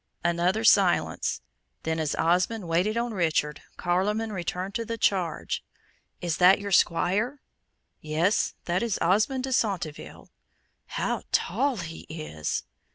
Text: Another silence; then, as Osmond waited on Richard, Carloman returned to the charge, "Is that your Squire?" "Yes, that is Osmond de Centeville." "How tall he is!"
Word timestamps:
Another 0.23 0.63
silence; 0.63 1.41
then, 1.83 1.99
as 1.99 2.15
Osmond 2.15 2.67
waited 2.67 2.97
on 2.97 3.13
Richard, 3.13 3.61
Carloman 3.77 4.31
returned 4.31 4.73
to 4.73 4.83
the 4.83 4.97
charge, 4.97 5.63
"Is 6.21 6.37
that 6.37 6.59
your 6.59 6.71
Squire?" 6.71 7.39
"Yes, 7.99 8.55
that 8.65 8.81
is 8.81 8.97
Osmond 8.99 9.43
de 9.43 9.53
Centeville." 9.53 10.31
"How 10.87 11.21
tall 11.31 11.77
he 11.77 12.07
is!" 12.09 12.63